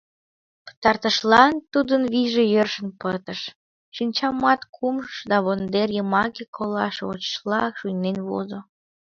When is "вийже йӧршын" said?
2.13-2.89